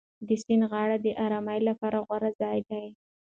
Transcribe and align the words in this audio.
د 0.27 0.29
سیند 0.43 0.63
غاړه 0.71 0.97
د 1.01 1.07
ارام 1.25 1.47
لپاره 1.69 1.97
غوره 2.07 2.31
ځای 2.41 2.59
دی. 2.69 2.85